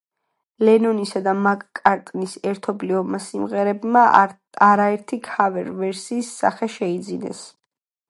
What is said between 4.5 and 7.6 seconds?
არაერთი ქავერ-ვერსიის სახე შეიძინეს.